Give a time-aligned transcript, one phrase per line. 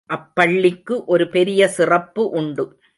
[0.09, 2.81] அப்பள்ளிக்கு ஒரு பெரிய சிறப்பு உண்டு.